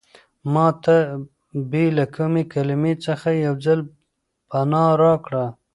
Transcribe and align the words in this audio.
ما 0.53 0.67
ته 0.83 0.95
بې 1.71 1.85
له 1.97 2.05
کومې 2.15 2.43
کلمې 2.53 2.93
څخه 3.05 3.29
یو 3.45 3.53
ځل 3.65 3.79
پناه 4.49 4.91
راکړه. 5.03 5.45